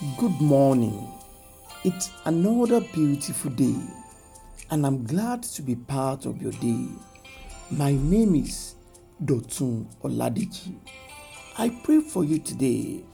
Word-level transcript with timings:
Good 0.00 0.40
morning. 0.40 1.08
It's 1.84 2.10
another 2.24 2.80
beautiful 2.80 3.52
day, 3.52 3.76
and 4.72 4.84
I'm 4.84 5.04
glad 5.04 5.44
to 5.44 5.62
be 5.62 5.76
part 5.76 6.26
of 6.26 6.42
your 6.42 6.50
day. 6.50 6.88
My 7.70 7.92
name 7.92 8.34
is 8.34 8.74
Dotun 9.24 9.86
Oladeji. 10.02 10.74
I 11.58 11.68
pray 11.84 12.00
for 12.00 12.24
you 12.24 12.40
today 12.40 13.04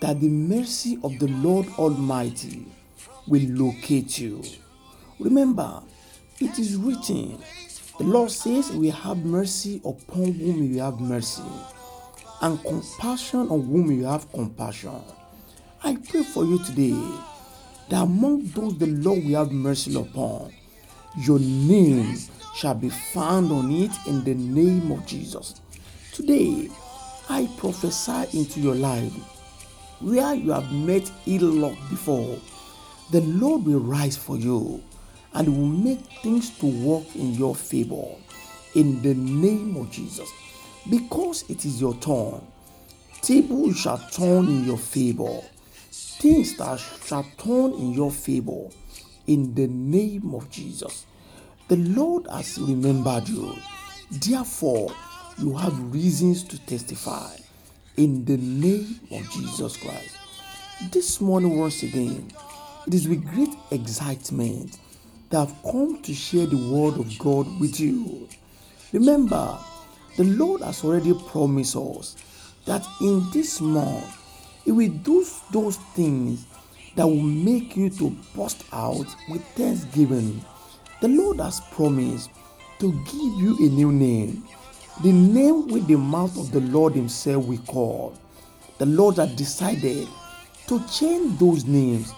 that 0.00 0.18
the 0.20 0.30
mercy 0.30 0.98
of 1.04 1.18
the 1.18 1.28
Lord 1.28 1.66
Almighty 1.78 2.68
will 3.28 3.46
locate 3.50 4.18
you. 4.18 4.42
Remember, 5.18 5.82
it 6.40 6.58
is 6.58 6.76
written, 6.76 7.38
the 7.98 8.04
Lord 8.04 8.30
says, 8.30 8.72
We 8.72 8.88
have 8.88 9.18
mercy 9.26 9.82
upon 9.84 10.32
whom 10.32 10.70
we 10.72 10.78
have 10.78 11.00
mercy, 11.00 11.42
and 12.40 12.58
compassion 12.64 13.40
on 13.40 13.66
whom 13.66 13.90
you 13.92 14.06
have 14.06 14.32
compassion. 14.32 15.02
I 15.84 15.96
pray 15.96 16.22
for 16.22 16.46
you 16.46 16.58
today 16.64 16.98
that 17.90 18.02
among 18.02 18.46
those 18.46 18.78
the 18.78 18.86
Lord 18.86 19.22
will 19.22 19.36
have 19.36 19.52
mercy 19.52 19.94
upon, 19.94 20.50
your 21.18 21.38
name 21.38 22.16
shall 22.54 22.74
be 22.74 22.88
found 22.88 23.52
on 23.52 23.70
it 23.70 23.90
in 24.06 24.24
the 24.24 24.32
name 24.32 24.90
of 24.90 25.04
Jesus. 25.04 25.60
Today, 26.14 26.70
I 27.28 27.50
prophesy 27.58 28.38
into 28.38 28.60
your 28.60 28.74
life 28.74 29.12
where 30.00 30.32
you 30.34 30.52
have 30.52 30.72
met 30.72 31.12
ill 31.26 31.50
luck 31.50 31.76
before, 31.90 32.38
the 33.10 33.20
Lord 33.20 33.66
will 33.66 33.80
rise 33.80 34.16
for 34.16 34.38
you 34.38 34.82
and 35.34 35.48
will 35.48 35.66
make 35.66 36.00
things 36.22 36.48
to 36.60 36.66
work 36.66 37.14
in 37.14 37.34
your 37.34 37.54
favor 37.54 38.06
in 38.74 39.02
the 39.02 39.12
name 39.12 39.76
of 39.76 39.90
Jesus. 39.90 40.30
Because 40.88 41.44
it 41.50 41.66
is 41.66 41.78
your 41.78 41.94
turn, 41.96 42.40
tables 43.20 43.78
shall 43.78 43.98
turn 44.10 44.46
in 44.46 44.64
your 44.64 44.78
favor, 44.78 45.40
things 46.24 46.56
that 46.56 46.80
shall 47.04 47.26
turn 47.36 47.74
in 47.74 47.92
your 47.92 48.10
favor 48.10 48.70
in 49.26 49.54
the 49.54 49.66
name 49.66 50.34
of 50.34 50.48
Jesus. 50.48 51.04
The 51.68 51.76
Lord 51.76 52.26
has 52.32 52.56
remembered 52.58 53.28
you, 53.28 53.54
therefore, 54.10 54.90
you 55.36 55.54
have 55.54 55.92
reasons 55.92 56.42
to 56.44 56.58
testify 56.64 57.36
in 57.98 58.24
the 58.24 58.38
name 58.38 59.00
of 59.10 59.30
Jesus 59.32 59.76
Christ. 59.76 60.16
This 60.90 61.20
morning, 61.20 61.58
once 61.58 61.82
again, 61.82 62.32
it 62.86 62.94
is 62.94 63.06
with 63.06 63.22
great 63.34 63.54
excitement 63.70 64.78
that 65.28 65.46
I've 65.46 65.62
come 65.62 66.00
to 66.00 66.14
share 66.14 66.46
the 66.46 66.72
word 66.72 66.98
of 66.98 67.18
God 67.18 67.60
with 67.60 67.78
you. 67.78 68.30
Remember, 68.94 69.58
the 70.16 70.24
Lord 70.24 70.62
has 70.62 70.84
already 70.84 71.12
promised 71.28 71.76
us 71.76 72.16
that 72.64 72.82
in 73.02 73.30
this 73.30 73.60
month, 73.60 74.23
He 74.64 74.72
will 74.72 74.90
do 74.90 75.26
those 75.50 75.76
things 75.94 76.46
that 76.96 77.06
will 77.06 77.22
make 77.22 77.76
you 77.76 77.90
to 77.90 78.10
burst 78.34 78.64
out 78.72 79.06
with 79.28 79.44
thanksgiving. 79.48 80.44
The 81.00 81.08
Lord 81.08 81.38
has 81.40 81.60
promised 81.72 82.30
to 82.78 82.92
give 82.92 83.40
you 83.40 83.56
a 83.60 83.68
new 83.70 83.92
name, 83.92 84.44
the 85.02 85.12
name 85.12 85.68
with 85.68 85.86
the 85.86 85.96
mouth 85.96 86.38
of 86.38 86.50
the 86.50 86.60
Lord 86.60 86.94
Himself 86.94 87.44
we 87.44 87.58
call. 87.58 88.18
The 88.78 88.86
Lord 88.86 89.16
has 89.16 89.34
decided 89.34 90.08
to 90.66 90.86
change 90.88 91.38
those 91.38 91.64
names 91.64 92.12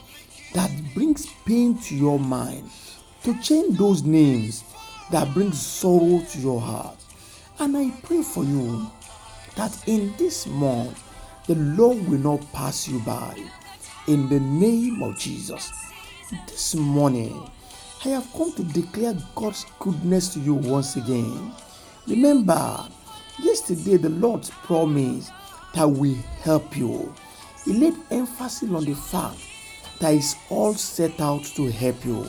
that 0.54 0.70
brings 0.94 1.26
pain 1.44 1.78
to 1.82 1.96
your 1.96 2.18
mind, 2.18 2.70
to 3.24 3.38
change 3.42 3.76
those 3.76 4.02
names 4.02 4.62
that 5.10 5.32
brings 5.34 5.60
sorrow 5.60 6.22
to 6.30 6.38
your 6.38 6.60
heart. 6.60 6.96
And 7.58 7.76
I 7.76 7.90
pray 8.02 8.22
for 8.22 8.44
you 8.44 8.90
that 9.56 9.88
in 9.88 10.14
this 10.16 10.46
month, 10.46 11.02
the 11.46 11.54
Lord 11.54 12.08
will 12.08 12.18
not 12.18 12.52
pass 12.52 12.88
you 12.88 12.98
by. 13.00 13.36
In 14.08 14.28
the 14.28 14.40
name 14.40 15.00
of 15.02 15.16
Jesus. 15.16 15.72
This 16.48 16.74
morning, 16.74 17.48
I 18.04 18.08
have 18.08 18.26
come 18.32 18.52
to 18.54 18.64
declare 18.64 19.16
God's 19.36 19.64
goodness 19.78 20.34
to 20.34 20.40
you 20.40 20.54
once 20.54 20.96
again. 20.96 21.52
Remember, 22.08 22.88
yesterday 23.40 23.96
the 23.96 24.08
Lord 24.08 24.42
promised 24.64 25.30
that 25.74 25.88
we 25.88 26.14
help 26.42 26.76
you. 26.76 27.14
He 27.64 27.74
laid 27.74 27.94
emphasis 28.10 28.68
on 28.68 28.84
the 28.84 28.94
fact 28.94 29.38
that 30.00 30.00
that 30.00 30.14
is 30.14 30.34
all 30.50 30.74
set 30.74 31.20
out 31.20 31.44
to 31.54 31.70
help 31.70 32.04
you. 32.04 32.26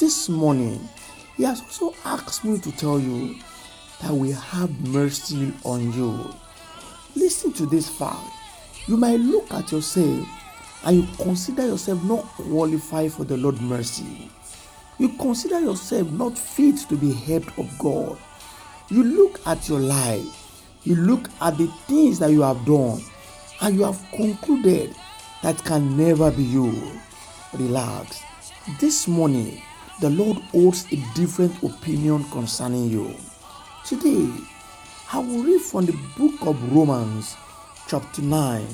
This 0.00 0.28
morning, 0.28 0.88
He 1.36 1.44
has 1.44 1.60
also 1.60 1.94
asked 2.04 2.44
me 2.44 2.58
to 2.58 2.72
tell 2.72 2.98
you 2.98 3.36
that 4.02 4.12
we 4.12 4.32
have 4.32 4.88
mercy 4.88 5.52
on 5.64 5.92
you. 5.92 6.34
Listen 7.16 7.52
to 7.54 7.66
this 7.66 7.88
fact. 7.88 8.28
You 8.86 8.96
might 8.98 9.18
look 9.18 9.50
at 9.50 9.72
yourself 9.72 10.28
and 10.84 10.96
you 10.98 11.08
consider 11.16 11.66
yourself 11.66 12.02
not 12.04 12.22
qualified 12.24 13.12
for 13.12 13.24
the 13.24 13.36
Lord's 13.38 13.60
mercy. 13.60 14.30
You 14.98 15.08
consider 15.08 15.58
yourself 15.60 16.10
not 16.12 16.38
fit 16.38 16.76
to 16.88 16.96
be 16.96 17.12
helped 17.12 17.58
of 17.58 17.70
God. 17.78 18.18
You 18.90 19.02
look 19.02 19.40
at 19.46 19.68
your 19.68 19.80
life, 19.80 20.78
you 20.84 20.94
look 20.94 21.28
at 21.40 21.58
the 21.58 21.66
things 21.88 22.18
that 22.18 22.30
you 22.30 22.42
have 22.42 22.64
done, 22.64 23.00
and 23.62 23.74
you 23.74 23.84
have 23.84 24.00
concluded 24.14 24.94
that 25.42 25.64
can 25.64 25.96
never 25.96 26.30
be 26.30 26.44
you. 26.44 26.72
Relax. 27.54 28.22
This 28.78 29.08
morning, 29.08 29.60
the 30.00 30.10
Lord 30.10 30.36
holds 30.52 30.86
a 30.92 30.96
different 31.14 31.62
opinion 31.62 32.24
concerning 32.24 32.90
you. 32.90 33.14
Today, 33.84 34.28
I 35.12 35.20
will 35.20 35.44
read 35.44 35.60
from 35.60 35.86
the 35.86 35.96
book 36.18 36.34
of 36.42 36.72
Romans, 36.74 37.36
chapter 37.86 38.22
9, 38.22 38.66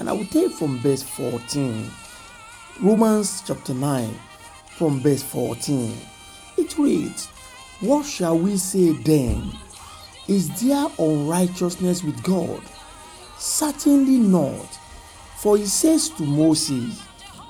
and 0.00 0.08
I 0.08 0.12
will 0.12 0.26
take 0.26 0.50
from 0.50 0.80
verse 0.80 1.04
14. 1.04 1.88
Romans 2.82 3.44
chapter 3.46 3.72
9, 3.72 4.12
from 4.76 4.98
verse 4.98 5.22
14. 5.22 5.96
It 6.58 6.76
reads, 6.76 7.28
What 7.78 8.04
shall 8.04 8.36
we 8.36 8.56
say 8.56 8.90
then? 8.90 9.52
Is 10.26 10.48
there 10.60 10.88
unrighteousness 10.98 12.02
with 12.02 12.20
God? 12.24 12.60
Certainly 13.38 14.18
not. 14.18 14.66
For 15.36 15.56
he 15.56 15.66
says 15.66 16.08
to 16.10 16.24
Moses, 16.24 17.00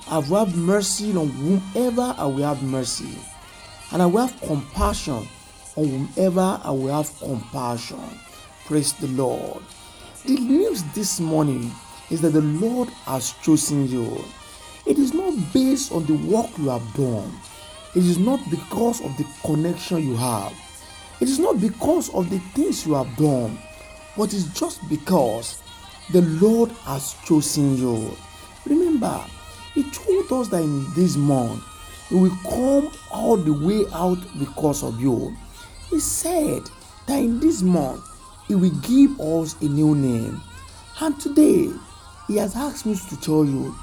I 0.07 0.19
will 0.19 0.45
have 0.45 0.55
mercy 0.55 1.17
on 1.17 1.29
whomever 1.29 2.13
I 2.15 2.25
will 2.25 2.43
have 2.43 2.61
mercy, 2.61 3.17
and 3.91 4.03
I 4.03 4.05
will 4.05 4.27
have 4.27 4.39
compassion 4.41 5.27
on 5.77 5.87
whomever 5.87 6.59
I 6.63 6.71
will 6.71 6.93
have 6.93 7.17
compassion. 7.19 8.01
Praise 8.65 8.93
the 8.93 9.07
Lord. 9.09 9.63
The 10.25 10.35
news 10.35 10.83
this 10.95 11.19
morning 11.19 11.71
is 12.09 12.19
that 12.21 12.31
the 12.31 12.41
Lord 12.41 12.89
has 13.05 13.33
chosen 13.43 13.87
you. 13.87 14.23
It 14.87 14.97
is 14.97 15.13
not 15.13 15.33
based 15.53 15.91
on 15.91 16.05
the 16.05 16.15
work 16.15 16.49
you 16.57 16.69
have 16.69 16.93
done. 16.95 17.31
It 17.95 18.03
is 18.03 18.17
not 18.17 18.39
because 18.49 19.01
of 19.05 19.15
the 19.17 19.25
connection 19.45 20.05
you 20.05 20.15
have. 20.15 20.53
It 21.21 21.29
is 21.29 21.39
not 21.39 21.61
because 21.61 22.13
of 22.13 22.29
the 22.29 22.39
things 22.55 22.85
you 22.85 22.95
have 22.95 23.15
done, 23.15 23.57
but 24.17 24.33
it's 24.33 24.59
just 24.59 24.79
because 24.89 25.61
the 26.11 26.21
Lord 26.21 26.71
has 26.85 27.15
chosen 27.25 27.77
you. 27.77 28.15
Remember, 28.65 29.23
He 29.75 29.83
told 29.91 30.31
us 30.41 30.47
that 30.49 30.63
in 30.63 30.91
this 30.95 31.15
month 31.15 31.63
He 32.09 32.15
will 32.15 32.35
come 32.49 32.91
all 33.11 33.37
the 33.37 33.53
way 33.53 33.85
out 33.93 34.19
because 34.39 34.83
of 34.83 34.99
you. 34.99 35.35
He 35.89 35.99
said 35.99 36.63
that 37.07 37.19
in 37.19 37.39
this 37.39 37.61
month 37.61 38.03
He 38.47 38.55
will 38.55 38.75
give 38.81 39.19
us 39.19 39.59
a 39.61 39.65
new 39.65 39.95
name. 39.95 40.41
And 40.99 41.19
today, 41.19 41.71
He 42.27 42.37
has 42.37 42.55
asked 42.55 42.85
me 42.85 42.95
to 42.95 43.21
tell 43.21 43.45
you 43.45 43.75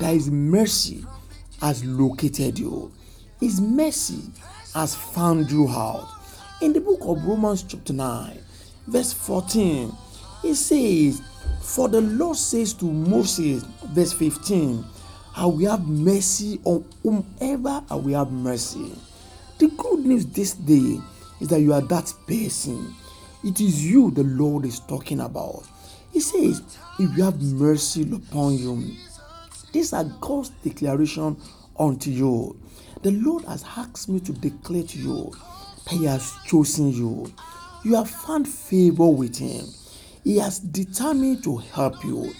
that 0.00 0.14
His 0.14 0.30
mercy 0.30 1.04
has 1.60 1.84
located 1.84 2.58
you. 2.58 2.92
His 3.40 3.60
mercy 3.60 4.22
has 4.74 4.94
found 4.94 5.50
you 5.50 5.68
out. 5.68 6.08
In 6.60 6.72
the 6.72 6.80
book 6.80 7.00
of 7.02 7.24
Romans, 7.24 7.62
chapter 7.62 7.92
9, 7.92 8.38
verse 8.86 9.12
14, 9.12 9.92
it 10.42 10.54
says, 10.54 11.22
For 11.62 11.88
the 11.88 12.00
Lord 12.00 12.36
says 12.36 12.74
to 12.74 12.84
Moses, 12.84 13.64
verse 13.86 14.12
15, 14.12 14.84
I 15.36 15.46
will 15.46 15.70
have 15.70 15.86
mercy 15.86 16.60
on 16.64 16.84
whomever 17.02 17.82
I 17.90 17.94
will 17.96 18.18
have 18.18 18.32
mercy. 18.32 18.92
The 19.58 19.68
good 19.68 20.00
news 20.06 20.26
this 20.26 20.54
day 20.54 21.00
is 21.44 21.50
that 21.50 21.60
you 21.60 21.74
are 21.74 21.82
that 21.82 22.10
person. 22.26 22.94
It 23.44 23.60
is 23.60 23.84
you 23.84 24.10
the 24.10 24.24
Lord 24.24 24.64
is 24.64 24.80
talking 24.80 25.20
about. 25.20 25.64
He 26.10 26.20
says, 26.20 26.62
If 26.98 27.14
you 27.16 27.22
have 27.22 27.40
mercy 27.42 28.02
upon 28.10 28.56
you, 28.56 28.96
these 29.70 29.92
are 29.92 30.04
God's 30.04 30.48
declaration 30.64 31.36
unto 31.78 32.10
you. 32.10 32.58
The 33.02 33.10
Lord 33.10 33.44
has 33.44 33.62
asked 33.76 34.08
me 34.08 34.20
to 34.20 34.32
declare 34.32 34.84
to 34.84 34.98
you 34.98 35.32
that 35.84 35.90
He 35.90 36.06
has 36.06 36.32
chosen 36.46 36.90
you. 36.90 37.30
You 37.84 37.96
have 37.96 38.08
found 38.08 38.48
favor 38.48 39.08
with 39.08 39.36
Him. 39.36 39.66
He 40.22 40.38
has 40.38 40.60
determined 40.60 41.44
to 41.44 41.58
help 41.58 42.02
you. 42.04 42.32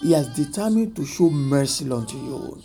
He 0.00 0.12
has 0.12 0.34
determined 0.34 0.96
to 0.96 1.04
show 1.04 1.28
mercy 1.28 1.90
unto 1.90 2.16
you. 2.16 2.62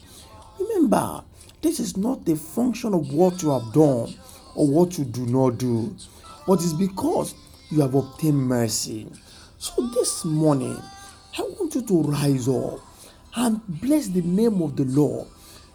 Remember, 0.58 1.26
this 1.62 1.82
is 1.82 1.98
not 1.98 2.24
the 2.24 2.38
function 2.38 2.94
of 2.94 3.14
what 3.14 3.44
you 3.44 3.50
have 3.50 3.74
done 3.74 4.14
or 4.56 4.68
what 4.68 4.98
you 4.98 5.06
do 5.06 5.26
not 5.26 5.58
do, 5.58 5.96
but 6.48 6.56
it's 6.56 6.74
because 6.74 7.36
you 7.70 7.82
have 7.82 7.96
obtained 7.96 8.38
mercy. 8.38 9.08
So 9.58 9.88
this 9.94 10.26
morning, 10.26 10.78
I 11.38 11.42
want 11.42 11.76
you 11.76 11.82
to 11.84 12.02
rise 12.04 12.48
up 12.48 12.80
and 13.36 13.62
bless 13.82 14.08
the 14.08 14.22
name 14.22 14.62
of 14.62 14.76
the 14.76 14.86
Lord 14.86 15.28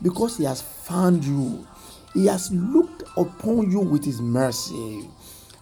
because 0.02 0.36
He 0.36 0.44
has 0.44 0.60
found 0.60 1.24
you. 1.24 1.66
He 2.12 2.26
has 2.26 2.52
looked 2.52 3.02
upon 3.16 3.70
you 3.70 3.80
with 3.80 4.04
His 4.04 4.20
mercy. 4.20 5.08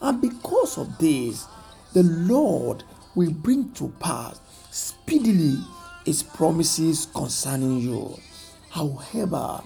And 0.02 0.20
because 0.20 0.78
of 0.78 0.99
this, 0.99 1.46
the 1.93 2.02
Lord 2.02 2.82
will 3.14 3.31
bring 3.31 3.72
to 3.75 3.93
pass 4.00 4.40
speedily 4.70 5.56
His 6.05 6.22
promises 6.22 7.06
concerning 7.14 7.78
you. 7.78 8.19
However, 8.70 9.62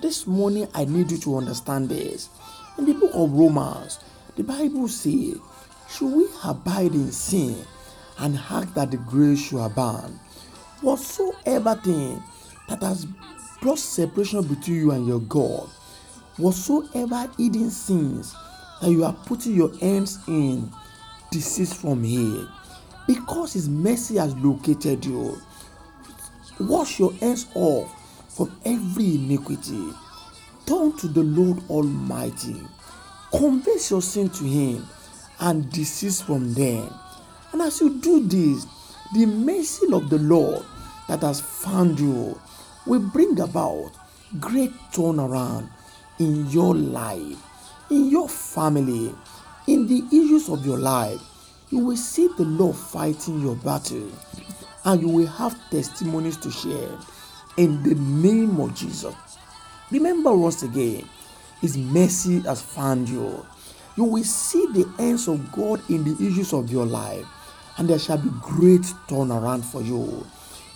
this 0.00 0.26
morning 0.26 0.68
I 0.74 0.84
need 0.84 1.10
you 1.10 1.18
to 1.18 1.36
understand 1.36 1.88
this. 1.88 2.28
In 2.78 2.86
the 2.86 2.94
book 2.94 3.10
of 3.14 3.32
Romans, 3.32 3.98
the 4.34 4.42
Bible 4.42 4.88
says, 4.88 5.36
Should 5.90 6.16
we 6.16 6.26
abide 6.44 6.92
in 6.94 7.12
sin 7.12 7.64
and 8.18 8.38
ask 8.50 8.72
that 8.74 8.90
the 8.90 8.96
grace 8.96 9.40
should 9.40 9.62
abound? 9.62 10.18
Whatsoever 10.80 11.74
thing 11.76 12.22
that 12.68 12.82
has 12.82 13.06
brought 13.60 13.78
separation 13.78 14.42
between 14.42 14.76
you 14.76 14.90
and 14.92 15.06
your 15.06 15.20
God, 15.20 15.68
whatsoever 16.38 17.30
hidden 17.36 17.70
sins 17.70 18.34
that 18.80 18.90
you 18.90 19.04
are 19.04 19.12
putting 19.26 19.54
your 19.54 19.76
hands 19.78 20.18
in, 20.26 20.72
desist 21.30 21.76
from 21.76 22.02
here. 22.02 22.48
Because 23.06 23.52
His 23.52 23.68
mercy 23.68 24.16
has 24.16 24.34
located 24.36 25.04
you, 25.04 25.38
wash 26.58 26.98
your 26.98 27.12
hands 27.14 27.46
off 27.54 28.34
from 28.34 28.58
every 28.64 29.16
iniquity. 29.16 29.92
Turn 30.66 30.96
to 30.98 31.08
the 31.08 31.22
Lord 31.22 31.62
Almighty. 31.68 32.60
Confess 33.30 33.90
your 33.90 34.02
sin 34.02 34.28
to 34.30 34.44
Him 34.44 34.86
and 35.40 35.70
desist 35.70 36.24
from 36.24 36.54
them. 36.54 36.92
And 37.52 37.62
as 37.62 37.80
you 37.80 37.98
do 38.00 38.26
this, 38.26 38.66
the 39.14 39.26
mercy 39.26 39.92
of 39.92 40.08
the 40.08 40.18
Lord 40.18 40.64
that 41.08 41.22
has 41.22 41.40
found 41.40 41.98
you 41.98 42.40
will 42.86 43.00
bring 43.00 43.38
about 43.40 43.92
great 44.40 44.72
turnaround 44.92 45.68
in 46.18 46.46
your 46.50 46.74
life, 46.74 47.36
in 47.90 48.08
your 48.10 48.28
family, 48.28 49.14
in 49.66 49.86
the 49.86 50.04
issues 50.08 50.48
of 50.48 50.64
your 50.64 50.78
life. 50.78 51.20
You 51.70 51.78
will 51.78 51.96
see 51.96 52.28
the 52.36 52.44
Lord 52.44 52.76
fighting 52.76 53.40
your 53.40 53.56
battle 53.56 54.10
and 54.84 55.00
you 55.00 55.08
will 55.08 55.26
have 55.26 55.58
testimonies 55.70 56.36
to 56.38 56.50
share 56.50 56.90
in 57.56 57.82
the 57.82 57.94
name 57.94 58.58
of 58.60 58.74
Jesus. 58.74 59.14
Remember 59.92 60.32
once 60.34 60.62
again, 60.62 61.06
His 61.60 61.76
mercy 61.76 62.40
has 62.40 62.62
found 62.62 63.10
you. 63.10 63.44
You 63.94 64.04
will 64.04 64.24
see 64.24 64.66
the 64.72 64.88
hands 64.96 65.28
of 65.28 65.52
God 65.52 65.82
in 65.90 66.02
the 66.02 66.12
issues 66.26 66.54
of 66.54 66.72
your 66.72 66.86
life, 66.86 67.26
and 67.76 67.90
there 67.90 67.98
shall 67.98 68.16
be 68.16 68.30
great 68.40 68.80
turnaround 69.06 69.62
for 69.62 69.82
you 69.82 70.26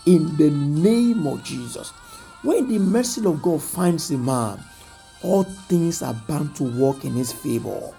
in 0.04 0.36
the 0.36 0.50
name 0.50 1.26
of 1.26 1.42
Jesus. 1.42 1.92
When 2.42 2.68
the 2.68 2.78
mercy 2.78 3.24
of 3.24 3.40
God 3.40 3.62
finds 3.62 4.10
a 4.10 4.18
man, 4.18 4.62
all 5.22 5.44
things 5.44 6.02
are 6.02 6.12
bound 6.28 6.54
to 6.56 6.64
work 6.64 7.06
in 7.06 7.14
his 7.14 7.32
favor. 7.32 7.94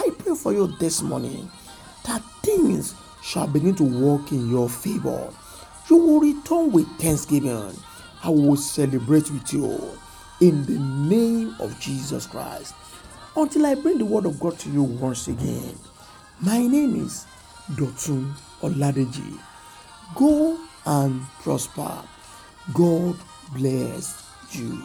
I 0.00 0.12
pray 0.18 0.34
for 0.34 0.54
you 0.54 0.68
this 0.78 1.02
morning 1.02 1.50
that 2.06 2.22
things 2.42 2.94
shall 3.22 3.46
begin 3.46 3.74
to 3.74 3.84
work 3.84 4.32
in 4.32 4.50
your 4.50 4.70
favor. 4.70 5.28
You 5.90 5.96
will 5.98 6.20
return 6.20 6.72
with 6.72 6.88
thanksgiving. 6.98 7.76
I 8.22 8.30
will 8.30 8.56
celebrate 8.56 9.30
with 9.30 9.52
you 9.52 9.98
in 10.40 10.64
the 10.66 10.78
name 10.78 11.54
of 11.60 11.78
Jesus 11.80 12.26
Christ. 12.26 12.74
Until 13.36 13.66
I 13.66 13.74
bring 13.74 13.98
the 13.98 14.04
word 14.04 14.26
of 14.26 14.38
God 14.40 14.58
to 14.60 14.70
you 14.70 14.82
once 14.82 15.28
again, 15.28 15.74
my 16.40 16.58
name 16.66 17.04
is 17.04 17.26
Dotun 17.72 18.32
Oladeji. 18.60 19.38
Go 20.14 20.58
and 20.86 21.22
prosper. 21.42 22.02
God 22.72 23.16
bless 23.52 24.24
you. 24.52 24.82